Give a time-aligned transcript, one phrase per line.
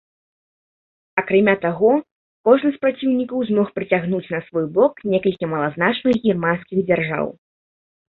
[1.21, 1.91] Акрамя таго,
[2.49, 7.25] кожны з праціўнікаў змог прыцягнуць на свой бок некалькі малазначных германскіх дзяржаў.